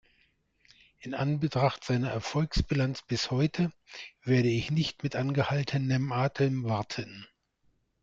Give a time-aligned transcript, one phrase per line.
[0.97, 3.71] In Anbetracht seiner Erfolgsbilanz bis heute,
[4.23, 7.27] werde ich nicht mit angehaltenem Atem warten.